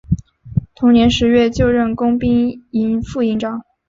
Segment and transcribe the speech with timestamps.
[0.73, 3.61] 同年十月就任工兵营副营长。